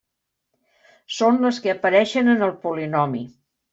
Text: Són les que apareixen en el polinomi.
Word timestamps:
Són 1.17 1.37
les 1.45 1.59
que 1.65 1.71
apareixen 1.75 2.35
en 2.37 2.47
el 2.49 2.57
polinomi. 2.65 3.23